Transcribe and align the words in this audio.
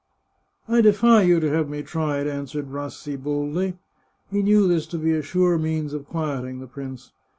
"I 0.77 0.81
defy 0.81 1.21
you 1.21 1.39
to 1.39 1.51
have 1.51 1.69
me 1.69 1.83
tried," 1.83 2.25
answered 2.25 2.71
Rassi 2.71 3.15
boldly. 3.21 3.77
He 4.31 4.41
knew 4.41 4.67
this 4.67 4.87
to 4.87 4.97
be 4.97 5.11
a 5.13 5.21
sure 5.21 5.59
means 5.59 5.93
of 5.93 6.07
quieting 6.07 6.59
the 6.59 6.65
prince. 6.65 7.11